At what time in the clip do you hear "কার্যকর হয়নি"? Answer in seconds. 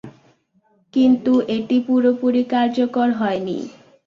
2.53-3.57